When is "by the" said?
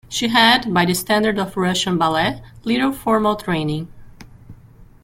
0.73-0.95